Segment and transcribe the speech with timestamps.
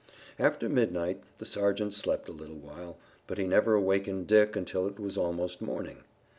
[0.39, 4.99] After midnight the sergeant slept a little while, but he never awakened Dick until it
[4.99, 6.03] was almost morning.